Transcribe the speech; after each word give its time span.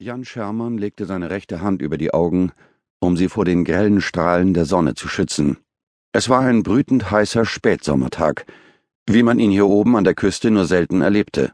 Jan 0.00 0.24
Schermann 0.24 0.78
legte 0.78 1.06
seine 1.06 1.28
rechte 1.28 1.60
Hand 1.60 1.82
über 1.82 1.98
die 1.98 2.14
Augen, 2.14 2.52
um 3.00 3.16
sie 3.16 3.28
vor 3.28 3.44
den 3.44 3.64
grellen 3.64 4.00
Strahlen 4.00 4.54
der 4.54 4.64
Sonne 4.64 4.94
zu 4.94 5.08
schützen. 5.08 5.56
Es 6.12 6.28
war 6.28 6.42
ein 6.42 6.62
brütend 6.62 7.10
heißer 7.10 7.44
Spätsommertag, 7.44 8.46
wie 9.08 9.24
man 9.24 9.40
ihn 9.40 9.50
hier 9.50 9.66
oben 9.66 9.96
an 9.96 10.04
der 10.04 10.14
Küste 10.14 10.52
nur 10.52 10.66
selten 10.66 11.00
erlebte. 11.00 11.52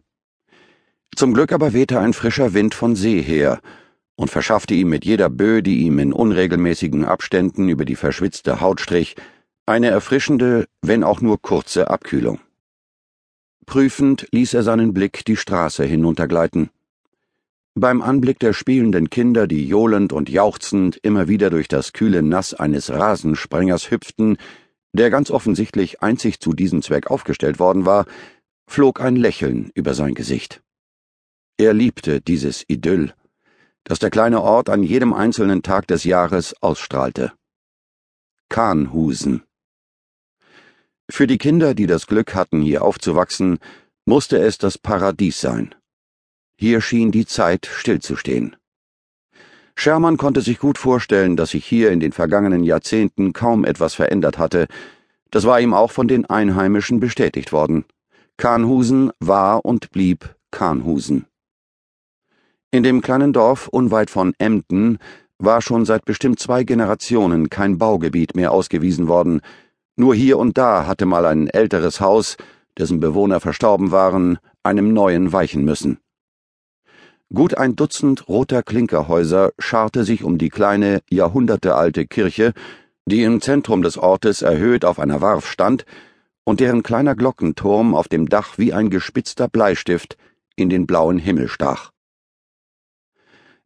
Zum 1.17 1.33
Glück 1.33 1.53
aber 1.53 1.73
wehte 1.73 2.01
ein 2.01 2.13
frischer 2.13 2.53
Wind 2.53 2.75
von 2.75 2.97
See 2.97 3.23
her 3.23 3.63
und 4.15 4.31
verschaffte 4.31 4.75
ihm 4.75 4.91
mit 4.91 5.07
jeder 5.07 5.31
Böe, 5.31 5.63
die 5.63 5.79
ihm 5.79 5.99
in 5.99 6.13
unregelmäßigen 6.13 7.07
Abständen 7.07 7.71
über 7.71 7.87
die 7.87 7.97
verschwitzte 7.97 8.61
Haut 8.61 8.83
strich, 8.83 9.17
eine 9.65 9.89
erfrischende, 9.89 10.69
wenn 10.83 11.03
auch 11.03 11.23
nur 11.23 11.41
kurze 11.41 11.89
Abkühlung. 11.89 12.41
Prüfend 13.65 14.27
ließ 14.33 14.53
er 14.53 14.63
seinen 14.63 14.93
Blick 14.93 15.25
die 15.25 15.37
Straße 15.37 15.85
hinuntergleiten. 15.85 16.69
Beim 17.77 18.03
Anblick 18.03 18.39
der 18.39 18.53
spielenden 18.53 19.11
Kinder, 19.11 19.49
die 19.49 19.67
johlend 19.67 20.13
und 20.13 20.29
jauchzend 20.29 20.97
immer 21.03 21.27
wieder 21.27 21.51
durch 21.51 21.67
das 21.67 21.93
kühle 21.93 22.23
Nass 22.23 22.55
eines 22.55 22.89
Rasensprengers 22.91 23.91
hüpften, 23.91 24.37
der 24.93 25.11
ganz 25.11 25.29
offensichtlich 25.33 26.01
einzig 26.01 26.39
zu 26.39 26.53
diesem 26.53 26.83
Zweck 26.83 27.11
aufgestellt 27.11 27.59
worden 27.59 27.85
war, 27.85 28.07
flog 28.69 29.01
ein 29.01 29.17
Lächeln 29.17 29.73
über 29.75 29.95
sein 29.95 30.15
Gesicht. 30.15 30.63
Er 31.57 31.75
liebte 31.75 32.21
dieses 32.21 32.65
Idyll, 32.69 33.13
das 33.83 33.99
der 33.99 34.11
kleine 34.11 34.41
Ort 34.41 34.71
an 34.71 34.85
jedem 34.85 35.13
einzelnen 35.13 35.63
Tag 35.63 35.89
des 35.89 36.05
Jahres 36.05 36.55
ausstrahlte. 36.63 37.33
Kahnhusen. 38.51 39.43
Für 41.11 41.27
die 41.27 41.39
Kinder, 41.39 41.75
die 41.75 41.87
das 41.87 42.07
Glück 42.07 42.37
hatten, 42.37 42.63
hier 42.63 42.83
aufzuwachsen, 42.83 43.59
musste 44.07 44.39
es 44.39 44.59
das 44.59 44.79
Paradies 44.79 45.41
sein. 45.41 45.75
Hier 46.57 46.81
schien 46.81 47.11
die 47.11 47.27
Zeit 47.27 47.67
stillzustehen. 47.67 48.57
Sherman 49.77 50.17
konnte 50.17 50.41
sich 50.41 50.59
gut 50.59 50.79
vorstellen, 50.79 51.37
dass 51.37 51.51
sich 51.51 51.67
hier 51.67 51.91
in 51.91 52.01
den 52.01 52.13
vergangenen 52.13 52.63
Jahrzehnten 52.63 53.33
kaum 53.33 53.65
etwas 53.65 53.95
verändert 53.95 54.39
hatte. 54.39 54.69
Das 55.31 55.45
war 55.45 55.61
ihm 55.61 55.75
auch 55.75 55.91
von 55.91 56.07
den 56.07 56.27
Einheimischen 56.27 57.01
bestätigt 57.01 57.53
worden. 57.53 57.85
Kahnhusen 58.37 59.11
war 59.19 59.65
und 59.65 59.91
blieb 59.91 60.37
Kahnhusen. 60.51 61.27
In 62.71 62.83
dem 62.83 63.03
kleinen 63.03 63.33
Dorf 63.33 63.69
unweit 63.69 64.11
von 64.11 64.33
Emden 64.39 64.99
war 65.39 65.61
schon 65.61 65.85
seit 65.85 66.05
bestimmt 66.05 66.39
zwei 66.39 66.65
Generationen 66.65 67.51
kein 67.51 67.79
Baugebiet 67.79 68.35
mehr 68.35 68.53
ausgewiesen 68.53 69.09
worden. 69.09 69.41
Nur 69.97 70.15
hier 70.15 70.39
und 70.39 70.57
da 70.59 70.87
hatte 70.87 71.07
mal 71.07 71.27
ein 71.27 71.49
älteres 71.49 72.01
Haus, 72.01 72.37
dessen 72.79 73.01
Bewohner 73.01 73.41
verstorben 73.41 73.91
waren, 73.91 74.39
einem 74.63 74.93
neuen 74.93 75.33
weichen 75.33 75.65
müssen. 75.65 75.99
Gut 77.33 77.57
ein 77.57 77.77
Dutzend 77.77 78.29
roter 78.29 78.63
Klinkerhäuser 78.63 79.53
scharte 79.59 80.05
sich 80.05 80.25
um 80.25 80.39
die 80.39 80.51
kleine, 80.51 81.01
jahrhundertealte 81.11 82.07
Kirche, 82.07 82.53
die 83.07 83.23
im 83.23 83.41
Zentrum 83.41 83.83
des 83.83 83.99
Ortes 83.99 84.43
erhöht 84.43 84.85
auf 84.85 84.99
einer 84.99 85.21
Warf 85.21 85.47
stand 85.51 85.85
und 86.45 86.61
deren 86.61 86.83
kleiner 86.83 87.15
Glockenturm 87.15 87.95
auf 87.95 88.09
dem 88.09 88.29
Dach 88.29 88.59
wie 88.59 88.73
ein 88.73 88.91
gespitzter 88.91 89.49
Bleistift 89.49 90.17
in 90.57 90.69
den 90.69 90.87
blauen 90.87 91.19
Himmel 91.19 91.49
stach. 91.49 91.91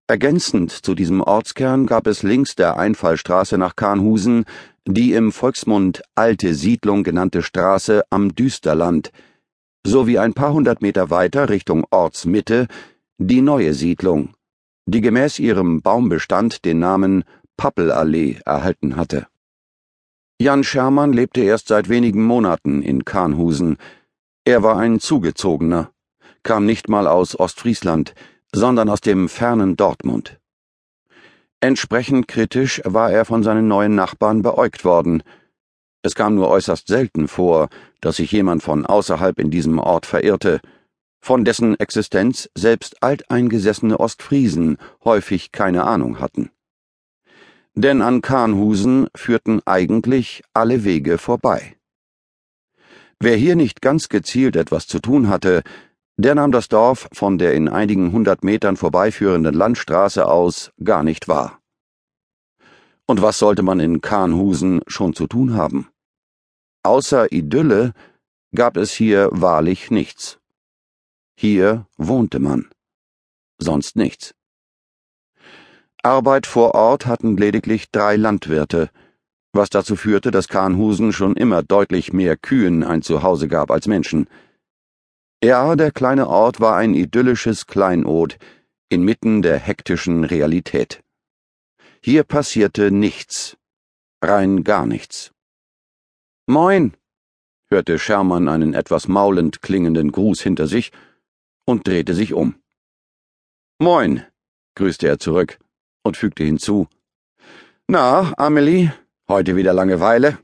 Ergänzend 0.07 0.71
zu 0.71 0.95
diesem 0.95 1.21
Ortskern 1.21 1.87
gab 1.87 2.07
es 2.07 2.23
links 2.23 2.57
der 2.57 2.79
Einfallstraße 2.79 3.59
nach 3.59 3.77
Kahnhusen 3.77 4.47
die 4.91 5.13
im 5.13 5.33
Volksmund 5.33 6.03
Alte 6.15 6.55
Siedlung 6.55 7.05
genannte 7.05 7.43
Straße 7.43 8.05
am 8.09 8.35
Düsterland, 8.35 9.13
sowie 9.87 10.19
ein 10.19 10.33
paar 10.33 10.55
hundert 10.55 10.81
Meter 10.81 11.11
weiter 11.11 11.51
Richtung 11.51 11.87
Ortsmitte 11.91 12.69
die 13.19 13.43
neue 13.43 13.75
Siedlung, 13.75 14.35
die 14.87 15.01
gemäß 15.01 15.41
ihrem 15.41 15.83
Baumbestand 15.83 16.65
den 16.65 16.79
Namen 16.79 17.25
Pappelallee 17.57 18.39
erhalten 18.45 18.97
hatte. 18.97 19.27
Jan 20.41 20.63
Schermann 20.63 21.13
lebte 21.13 21.41
erst 21.41 21.67
seit 21.67 21.89
wenigen 21.89 22.23
Monaten 22.23 22.81
in 22.81 23.05
Kahnhusen. 23.05 23.77
Er 24.45 24.63
war 24.63 24.79
ein 24.79 25.01
Zugezogener, 25.01 25.91
kam 26.45 26.65
nicht 26.65 26.89
mal 26.89 27.09
aus 27.09 27.39
Ostfriesland, 27.39 28.15
sondern 28.55 28.89
aus 28.89 29.01
dem 29.01 29.29
fernen 29.29 29.77
Dortmund. 29.77 30.39
Entsprechend 31.61 32.29
kritisch 32.29 32.81
war 32.85 33.11
er 33.11 33.25
von 33.25 33.43
seinen 33.43 33.67
neuen 33.67 33.97
Nachbarn 33.97 34.43
beäugt 34.43 34.85
worden. 34.85 35.25
Es 36.03 36.15
kam 36.15 36.37
nur 36.37 36.49
äußerst 36.49 36.87
selten 36.87 37.27
vor, 37.27 37.69
dass 38.01 38.17
sich 38.17 38.31
jemand 38.31 38.63
von 38.63 38.87
außerhalb 38.87 39.41
in 39.41 39.51
diesem 39.51 39.81
Ort 39.81 40.07
verirrte, 40.07 40.61
von 41.21 41.45
dessen 41.45 41.79
Existenz 41.79 42.49
selbst 42.55 43.03
alteingesessene 43.03 43.99
Ostfriesen 43.99 44.79
häufig 45.05 45.53
keine 45.53 45.85
Ahnung 45.85 46.21
hatten. 46.21 46.51
Denn 47.75 48.03
an 48.03 48.23
Kahnhusen 48.23 49.09
führten 49.15 49.61
eigentlich 49.65 50.43
alle 50.53 50.85
Wege 50.85 51.19
vorbei. 51.19 51.77
Wer 53.21 53.37
hier 53.37 53.57
nicht 53.57 53.83
ganz 53.83 54.09
gezielt 54.09 54.57
etwas 54.57 54.87
zu 54.87 55.01
tun 55.01 55.29
hatte, 55.29 55.63
der 56.17 56.35
nahm 56.35 56.51
das 56.51 56.69
Dorf 56.69 57.09
von 57.13 57.39
der 57.39 57.55
in 57.55 57.69
einigen 57.69 58.13
hundert 58.13 58.43
Metern 58.43 58.77
vorbeiführenden 58.77 59.55
Landstraße 59.55 60.27
aus 60.27 60.73
gar 60.83 61.03
nicht 61.05 61.29
wahr. 61.29 61.61
Und 63.07 63.23
was 63.23 63.39
sollte 63.39 63.63
man 63.63 63.81
in 63.81 64.01
Kahnhusen 64.01 64.83
schon 64.87 65.15
zu 65.15 65.27
tun 65.27 65.55
haben? 65.55 65.89
Außer 66.83 67.33
Idylle 67.33 67.93
gab 68.55 68.77
es 68.77 68.93
hier 68.93 69.29
wahrlich 69.33 69.91
nichts. 69.91 70.39
Hier 71.41 71.87
wohnte 71.97 72.41
man. 72.41 72.69
Sonst 73.59 73.95
nichts. 73.95 74.35
Arbeit 76.03 76.49
vor 76.49 76.75
Ort 76.75 77.07
hatten 77.07 77.37
lediglich 77.37 77.93
drei 77.93 78.17
Landwirte, 78.17 78.91
was 79.53 79.71
dazu 79.71 79.95
führte, 79.95 80.33
dass 80.33 80.49
Kahnhusen 80.49 81.13
schon 81.13 81.37
immer 81.37 81.63
deutlich 81.63 82.13
mehr 82.13 82.37
Kühen 82.37 82.83
ein 82.83 83.03
Zuhause 83.03 83.47
gab 83.47 83.71
als 83.71 83.87
Menschen. 83.87 84.29
Ja, 85.41 85.77
der 85.77 85.93
kleine 85.93 86.27
Ort 86.27 86.59
war 86.59 86.75
ein 86.75 86.95
idyllisches 86.95 87.69
Kleinod 87.69 88.37
inmitten 88.89 89.41
der 89.41 89.61
hektischen 89.61 90.25
Realität. 90.25 91.05
Hier 92.03 92.25
passierte 92.25 92.91
nichts, 92.91 93.57
rein 94.21 94.65
gar 94.65 94.87
nichts. 94.87 95.31
Moin, 96.49 96.97
hörte 97.71 98.01
Schermann 98.01 98.49
einen 98.49 98.75
etwas 98.75 99.07
maulend 99.07 99.63
klingenden 99.63 100.11
Gruß 100.11 100.41
hinter 100.41 100.67
sich 100.67 100.91
und 101.69 101.87
drehte 101.87 102.15
sich 102.15 102.33
um. 102.33 102.55
Moin, 103.79 104.25
grüßte 104.75 105.07
er 105.07 105.19
zurück 105.19 105.59
und 106.03 106.17
fügte 106.17 106.43
hinzu. 106.43 106.89
Na, 107.87 108.33
Amelie, 108.39 108.91
heute 109.29 109.55
wieder 109.55 109.75
Langeweile? 109.75 110.39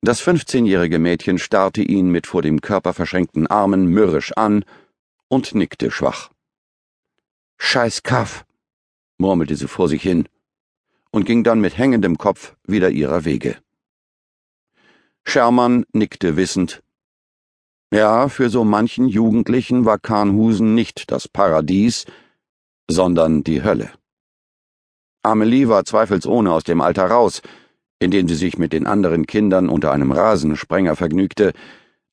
Das 0.00 0.20
fünfzehnjährige 0.20 1.00
Mädchen 1.00 1.40
starrte 1.40 1.82
ihn 1.82 2.08
mit 2.08 2.28
vor 2.28 2.40
dem 2.40 2.60
Körper 2.60 2.94
verschränkten 2.94 3.48
Armen 3.48 3.86
mürrisch 3.86 4.30
an 4.36 4.64
und 5.26 5.56
nickte 5.56 5.90
schwach. 5.90 6.30
Scheiß 7.58 8.04
Kaff, 8.04 8.46
murmelte 9.18 9.56
sie 9.56 9.66
vor 9.66 9.88
sich 9.88 10.02
hin 10.02 10.28
und 11.10 11.24
ging 11.24 11.42
dann 11.42 11.60
mit 11.60 11.76
hängendem 11.76 12.16
Kopf 12.16 12.54
wieder 12.62 12.90
ihrer 12.90 13.24
Wege. 13.24 13.56
Schermann 15.24 15.84
nickte 15.92 16.36
wissend 16.36 16.80
ja, 17.92 18.28
für 18.28 18.50
so 18.50 18.64
manchen 18.64 19.08
Jugendlichen 19.08 19.84
war 19.84 19.98
Kahnhusen 19.98 20.74
nicht 20.74 21.10
das 21.10 21.28
Paradies, 21.28 22.04
sondern 22.90 23.44
die 23.44 23.62
Hölle. 23.62 23.90
Amelie 25.22 25.68
war 25.68 25.84
zweifelsohne 25.84 26.52
aus 26.52 26.64
dem 26.64 26.80
Alter 26.80 27.06
raus, 27.06 27.42
in 27.98 28.10
dem 28.10 28.28
sie 28.28 28.34
sich 28.34 28.58
mit 28.58 28.72
den 28.72 28.86
anderen 28.86 29.26
Kindern 29.26 29.68
unter 29.68 29.92
einem 29.92 30.12
Rasensprenger 30.12 30.96
vergnügte. 30.96 31.52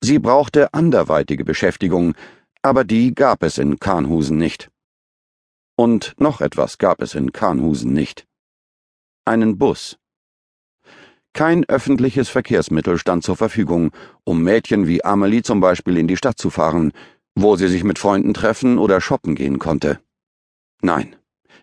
Sie 0.02 0.20
brauchte 0.20 0.74
anderweitige 0.74 1.46
Beschäftigung, 1.46 2.16
aber 2.62 2.84
die 2.84 3.14
gab 3.14 3.44
es 3.44 3.58
in 3.58 3.80
Kahnhusen 3.80 4.38
nicht. 4.38 4.72
Und 5.78 6.14
noch 6.18 6.42
etwas 6.42 6.78
gab 6.78 7.02
es 7.02 7.16
in 7.16 7.32
Kahnhusen 7.32 7.94
nicht. 7.94 8.26
Einen 9.26 9.58
Bus. 9.58 9.98
Kein 11.36 11.66
öffentliches 11.66 12.30
Verkehrsmittel 12.30 12.98
stand 12.98 13.26
zur 13.26 13.36
Verfügung, 13.36 13.92
um 14.24 14.42
Mädchen 14.42 14.88
wie 14.88 15.04
Amelie 15.04 15.42
zum 15.42 15.60
Beispiel 15.60 15.98
in 15.98 16.08
die 16.08 16.16
Stadt 16.16 16.38
zu 16.38 16.50
fahren, 16.50 16.94
wo 17.36 17.58
sie 17.58 17.68
sich 17.68 17.84
mit 17.84 18.00
Freunden 18.00 18.34
treffen 18.34 18.78
oder 18.78 19.02
shoppen 19.02 19.36
gehen 19.36 19.60
konnte. 19.60 20.00
Nein, 20.82 21.18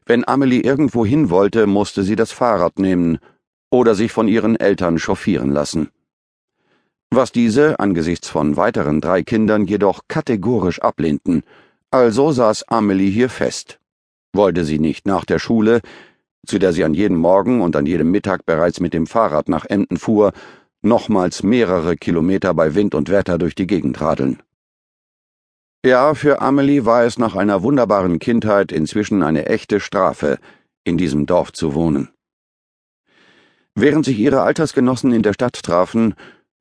wenn 0.04 0.28
Amelie 0.28 0.60
irgendwo 0.60 1.06
hin 1.06 1.30
wollte, 1.30 1.66
musste 1.66 2.02
sie 2.02 2.16
das 2.16 2.32
Fahrrad 2.32 2.78
nehmen 2.78 3.18
oder 3.70 3.94
sich 3.94 4.12
von 4.12 4.28
ihren 4.28 4.56
Eltern 4.56 4.98
chauffieren 4.98 5.50
lassen. 5.50 5.88
Was 7.10 7.32
diese 7.32 7.80
angesichts 7.80 8.28
von 8.28 8.58
weiteren 8.58 9.00
drei 9.00 9.22
Kindern 9.22 9.64
jedoch 9.64 10.02
kategorisch 10.06 10.82
ablehnten, 10.82 11.44
also 11.90 12.30
saß 12.30 12.68
Amelie 12.68 13.10
hier 13.10 13.30
fest. 13.30 13.80
Wollte 14.34 14.66
sie 14.66 14.78
nicht 14.78 15.06
nach 15.06 15.24
der 15.24 15.38
Schule, 15.38 15.80
zu 16.46 16.58
der 16.58 16.72
sie 16.72 16.84
an 16.84 16.94
jedem 16.94 17.16
Morgen 17.16 17.60
und 17.60 17.76
an 17.76 17.86
jedem 17.86 18.10
Mittag 18.10 18.44
bereits 18.46 18.80
mit 18.80 18.94
dem 18.94 19.06
Fahrrad 19.06 19.48
nach 19.48 19.64
Emden 19.64 19.96
fuhr, 19.96 20.32
nochmals 20.82 21.42
mehrere 21.42 21.96
Kilometer 21.96 22.54
bei 22.54 22.74
Wind 22.74 22.94
und 22.94 23.08
Wetter 23.08 23.38
durch 23.38 23.54
die 23.54 23.66
Gegend 23.66 24.00
radeln. 24.00 24.42
Ja, 25.84 26.14
für 26.14 26.40
Amelie 26.40 26.84
war 26.84 27.04
es 27.04 27.18
nach 27.18 27.34
einer 27.34 27.62
wunderbaren 27.62 28.18
Kindheit 28.18 28.70
inzwischen 28.70 29.22
eine 29.22 29.46
echte 29.46 29.80
Strafe, 29.80 30.38
in 30.84 30.96
diesem 30.96 31.26
Dorf 31.26 31.52
zu 31.52 31.74
wohnen. 31.74 32.08
Während 33.74 34.04
sich 34.04 34.18
ihre 34.18 34.42
Altersgenossen 34.42 35.12
in 35.12 35.22
der 35.22 35.32
Stadt 35.32 35.62
trafen, 35.62 36.14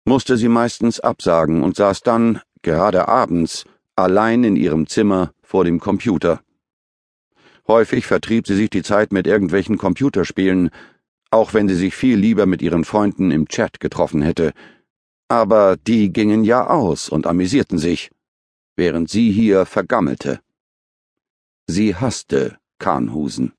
musste 0.06 0.38
sie 0.38 0.48
meistens 0.48 1.00
absagen 1.00 1.64
und 1.64 1.76
saß 1.76 2.02
dann, 2.02 2.42
gerade 2.62 3.08
abends, 3.08 3.66
allein 3.96 4.44
in 4.44 4.56
ihrem 4.56 4.88
Zimmer 4.88 5.32
vor 5.44 5.66
dem 5.66 5.80
Computer. 5.80 6.42
Häufig 7.68 8.06
vertrieb 8.06 8.48
sie 8.48 8.56
sich 8.56 8.70
die 8.70 8.84
Zeit 8.84 9.12
mit 9.12 9.28
irgendwelchen 9.28 9.78
Computerspielen, 9.78 10.70
auch 11.30 11.54
wenn 11.54 11.68
sie 11.68 11.76
sich 11.76 11.96
viel 11.96 12.18
lieber 12.18 12.46
mit 12.46 12.62
ihren 12.62 12.84
Freunden 12.84 13.32
im 13.32 13.48
Chat 13.48 13.80
getroffen 13.80 14.22
hätte. 14.22 14.54
Aber 15.30 15.78
die 15.78 16.12
gingen 16.12 16.44
ja 16.44 16.68
aus 16.68 17.10
und 17.10 17.28
amüsierten 17.28 17.78
sich 17.78 18.12
während 18.76 19.10
sie 19.10 19.32
hier 19.32 19.66
vergammelte. 19.66 20.40
Sie 21.68 21.96
hasste 21.96 22.58
Kahnhusen. 22.80 23.54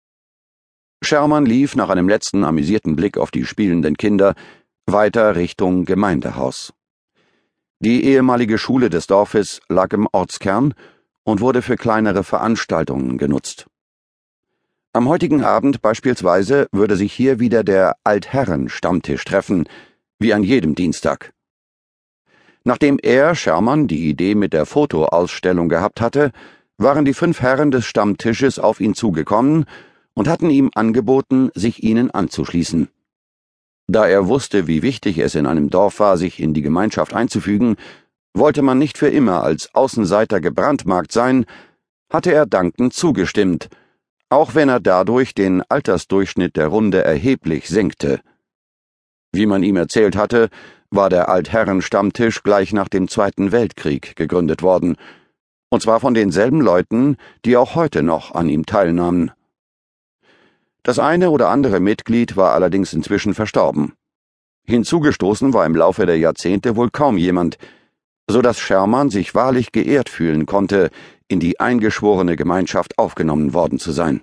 Schermann 1.01 1.47
lief 1.47 1.77
nach 1.77 1.91
einem 1.91 2.09
letzten 2.09 2.45
amüsierten 2.45 2.97
Blick 2.97 3.19
auf 3.19 3.31
die 3.31 3.45
spielenden 3.45 3.97
Kinder 3.97 4.35
weiter 4.87 5.37
Richtung 5.37 5.85
Gemeindehaus. 5.85 6.73
Die 7.81 8.05
ehemalige 8.05 8.59
Schule 8.59 8.91
des 8.91 9.07
Dorfes 9.07 9.61
lag 9.69 9.93
im 9.93 10.09
Ortskern 10.13 10.75
und 11.25 11.41
wurde 11.41 11.63
für 11.63 11.77
kleinere 11.77 12.25
Veranstaltungen 12.25 13.19
genutzt. 13.19 13.67
Am 14.95 15.09
heutigen 15.09 15.43
Abend 15.43 15.81
beispielsweise 15.81 16.67
würde 16.71 16.97
sich 16.97 17.15
hier 17.15 17.41
wieder 17.41 17.65
der 17.65 17.97
Altherren-Stammtisch 18.05 19.25
treffen, 19.25 19.67
wie 20.19 20.35
an 20.35 20.43
jedem 20.43 20.75
Dienstag. 20.75 21.33
Nachdem 22.65 22.99
er, 23.03 23.35
Schermann, 23.35 23.89
die 23.89 24.11
Idee 24.11 24.35
mit 24.35 24.53
der 24.53 24.67
Fotoausstellung 24.67 25.71
gehabt 25.71 26.03
hatte, 26.03 26.31
waren 26.77 27.07
die 27.07 27.15
fünf 27.15 27.41
Herren 27.41 27.71
des 27.71 27.87
Stammtisches 27.87 28.59
auf 28.59 28.81
ihn 28.81 28.93
zugekommen 28.93 29.65
und 30.13 30.29
hatten 30.29 30.51
ihm 30.51 30.71
angeboten, 30.75 31.51
sich 31.55 31.83
ihnen 31.83 32.11
anzuschließen. 32.11 32.89
Da 33.87 34.07
er 34.07 34.29
wusste, 34.29 34.67
wie 34.67 34.83
wichtig 34.83 35.17
es 35.17 35.35
in 35.35 35.47
einem 35.47 35.71
Dorf 35.71 36.01
war, 36.01 36.19
sich 36.19 36.39
in 36.39 36.53
die 36.53 36.63
Gemeinschaft 36.63 37.15
einzufügen, 37.15 37.77
wollte 38.35 38.61
man 38.61 38.77
nicht 38.77 38.99
für 38.99 39.09
immer 39.09 39.43
als 39.43 39.75
Außenseiter 39.75 40.43
gebrandmarkt 40.43 41.13
sein, 41.13 41.47
hatte 42.11 42.31
er 42.31 42.45
dankend 42.45 42.93
zugestimmt, 42.93 43.71
auch 44.33 44.55
wenn 44.55 44.71
er 44.71 44.81
dadurch 44.81 45.35
den 45.35 45.63
Altersdurchschnitt 45.69 46.57
der 46.57 46.69
Runde 46.69 47.05
erheblich 47.05 47.69
senkte. 47.69 48.21
Wie 49.31 49.45
man 49.45 49.63
ihm 49.63 49.77
erzählt 49.77 50.17
hatte, 50.17 50.49
war 50.91 51.11
der 51.11 51.29
Altherrenstammtisch 51.29 52.43
gleich 52.43 52.73
nach 52.73 52.89
dem 52.89 53.09
Zweiten 53.09 53.53
Weltkrieg 53.53 54.17
gegründet 54.17 54.63
worden, 54.63 54.97
und 55.69 55.83
zwar 55.83 56.01
von 56.01 56.15
denselben 56.15 56.63
Leuten, 56.63 57.17
die 57.45 57.59
auch 57.59 57.75
heute 57.75 58.03
noch 58.03 58.35
an 58.35 58.49
ihm 58.49 58.65
teilnahmen. 58.65 59.33
Das 60.83 60.99
eine 60.99 61.31
oder 61.31 61.51
andere 61.51 61.81
Mitglied 61.81 62.35
war 62.37 62.53
allerdings 62.53 62.95
inzwischen 62.95 63.35
verstorben. 63.35 63.93
Hinzugestoßen 64.65 65.53
war 65.53 65.67
im 65.67 65.77
Laufe 65.77 66.07
der 66.07 66.19
Jahrzehnte 66.19 66.77
wohl 66.77 66.91
kaum 66.91 67.19
jemand, 67.19 67.59
so 68.29 68.43
dass 68.43 68.59
Schermann 68.59 69.11
sich 69.11 69.35
wahrlich 69.35 69.73
geehrt 69.73 70.09
fühlen 70.09 70.47
konnte, 70.47 70.91
in 71.29 71.41
die 71.41 71.61
eingeschworene 71.61 72.37
Gemeinschaft 72.37 72.99
aufgenommen 72.99 73.53
worden 73.53 73.79
zu 73.79 73.93
sein. 73.93 74.23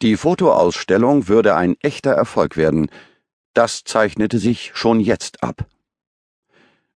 Die 0.00 0.16
Fotoausstellung 0.16 1.28
würde 1.28 1.56
ein 1.56 1.76
echter 1.80 2.12
Erfolg 2.12 2.56
werden, 2.56 2.88
das 3.52 3.82
zeichnete 3.84 4.38
sich 4.38 4.70
schon 4.74 5.00
jetzt 5.00 5.42
ab. 5.42 5.66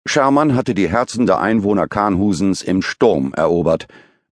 Schermann 0.07 0.55
hatte 0.55 0.75
die 0.75 0.89
Herzen 0.89 1.27
der 1.27 1.41
Einwohner 1.41 1.89
Kahnhusens 1.89 2.63
im 2.63 2.83
Sturm 2.83 3.33
erobert, 3.35 3.87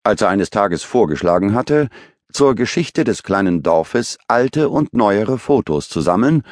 als 0.03 0.21
er 0.21 0.29
eines 0.29 0.49
Tages 0.49 0.83
vorgeschlagen 0.83 1.53
hatte, 1.53 1.89
zur 2.31 2.55
Geschichte 2.55 3.03
des 3.03 3.23
kleinen 3.23 3.63
Dorfes 3.63 4.17
alte 4.27 4.69
und 4.69 4.93
neuere 4.93 5.39
Fotos 5.39 5.89
zu 5.89 6.01
sammeln 6.01 6.43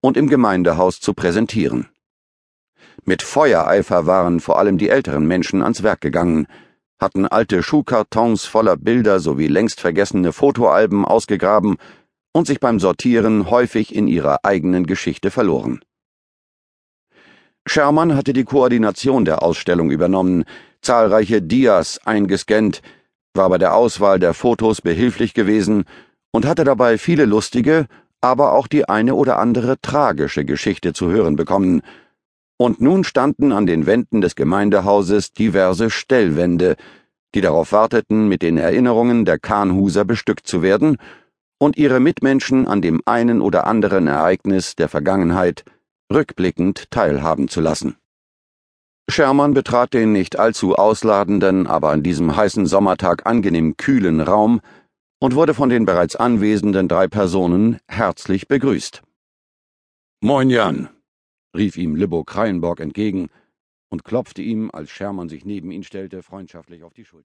und 0.00 0.16
im 0.16 0.28
Gemeindehaus 0.28 1.00
zu 1.00 1.14
präsentieren. 1.14 1.88
Mit 3.04 3.22
Feuereifer 3.22 4.06
waren 4.06 4.40
vor 4.40 4.58
allem 4.58 4.78
die 4.78 4.88
älteren 4.88 5.26
Menschen 5.26 5.62
ans 5.62 5.82
Werk 5.82 6.00
gegangen, 6.00 6.46
hatten 6.98 7.26
alte 7.26 7.62
Schuhkartons 7.62 8.46
voller 8.46 8.76
Bilder 8.76 9.20
sowie 9.20 9.48
längst 9.48 9.80
vergessene 9.80 10.32
Fotoalben 10.32 11.04
ausgegraben 11.04 11.76
und 12.32 12.46
sich 12.46 12.60
beim 12.60 12.80
Sortieren 12.80 13.50
häufig 13.50 13.94
in 13.94 14.08
ihrer 14.08 14.44
eigenen 14.44 14.86
Geschichte 14.86 15.30
verloren. 15.30 15.80
Sherman 17.66 18.14
hatte 18.14 18.32
die 18.32 18.44
Koordination 18.44 19.24
der 19.24 19.42
Ausstellung 19.42 19.90
übernommen, 19.90 20.44
zahlreiche 20.82 21.42
Dias 21.42 21.98
eingescannt, 22.04 22.80
war 23.34 23.48
bei 23.50 23.58
der 23.58 23.74
Auswahl 23.74 24.18
der 24.18 24.34
Fotos 24.34 24.80
behilflich 24.80 25.34
gewesen 25.34 25.84
und 26.30 26.46
hatte 26.46 26.64
dabei 26.64 26.96
viele 26.96 27.24
lustige, 27.24 27.86
aber 28.20 28.52
auch 28.52 28.66
die 28.66 28.88
eine 28.88 29.14
oder 29.14 29.38
andere 29.38 29.80
tragische 29.80 30.44
Geschichte 30.44 30.92
zu 30.92 31.10
hören 31.10 31.36
bekommen, 31.36 31.82
und 32.58 32.80
nun 32.80 33.04
standen 33.04 33.52
an 33.52 33.66
den 33.66 33.86
Wänden 33.86 34.20
des 34.20 34.34
Gemeindehauses 34.34 35.32
diverse 35.32 35.90
Stellwände, 35.90 36.76
die 37.34 37.40
darauf 37.40 37.72
warteten, 37.72 38.28
mit 38.28 38.42
den 38.42 38.56
Erinnerungen 38.56 39.24
der 39.24 39.38
Kahnhuser 39.38 40.04
bestückt 40.04 40.46
zu 40.46 40.62
werden 40.62 40.96
und 41.58 41.76
ihre 41.76 42.00
Mitmenschen 42.00 42.66
an 42.66 42.82
dem 42.82 43.02
einen 43.04 43.40
oder 43.40 43.66
anderen 43.66 44.06
Ereignis 44.06 44.74
der 44.76 44.88
Vergangenheit 44.88 45.64
rückblickend 46.12 46.90
teilhaben 46.90 47.48
zu 47.48 47.60
lassen. 47.60 47.96
Sherman 49.08 49.54
betrat 49.54 49.94
den 49.94 50.12
nicht 50.12 50.38
allzu 50.38 50.74
ausladenden, 50.74 51.66
aber 51.66 51.90
an 51.90 52.02
diesem 52.02 52.36
heißen 52.36 52.66
Sommertag 52.66 53.24
angenehm 53.24 53.76
kühlen 53.76 54.20
Raum 54.20 54.60
und 55.20 55.34
wurde 55.34 55.54
von 55.54 55.68
den 55.68 55.86
bereits 55.86 56.16
anwesenden 56.16 56.88
drei 56.88 57.06
Personen 57.06 57.78
herzlich 57.86 58.48
begrüßt. 58.48 59.02
Moin 60.20 60.50
Jan, 60.50 60.88
rief 61.56 61.76
ihm 61.76 61.96
Libbo 61.96 62.22
Kreienborg 62.24 62.80
entgegen 62.80 63.28
und 63.88 64.04
klopfte 64.04 64.42
ihm, 64.42 64.70
als 64.72 64.90
Sherman 64.90 65.28
sich 65.28 65.44
neben 65.44 65.70
ihn 65.70 65.82
stellte, 65.82 66.22
freundschaftlich 66.22 66.82
auf 66.82 66.94
die 66.94 67.04
Schulter. 67.04 67.24